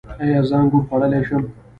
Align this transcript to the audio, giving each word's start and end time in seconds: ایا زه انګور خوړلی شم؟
ایا 0.23 0.39
زه 0.47 0.55
انګور 0.59 0.83
خوړلی 0.87 1.21
شم؟ 1.27 1.43